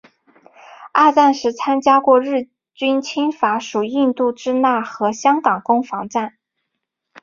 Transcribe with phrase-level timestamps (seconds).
[0.93, 6.37] 二战时参加过日军入侵法属印度支那和香港攻防战。